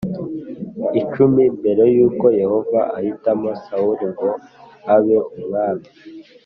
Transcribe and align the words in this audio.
icumi 1.01 1.43
mbere 1.57 1.83
y 1.95 1.99
uko 2.07 2.25
Yehova 2.41 2.79
ahitamo 2.97 3.49
Sawuli 3.63 4.05
ngo 4.13 4.29
abe 4.95 5.17
umwami 5.37 5.87